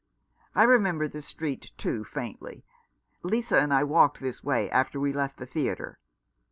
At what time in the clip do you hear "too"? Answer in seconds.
1.77-2.03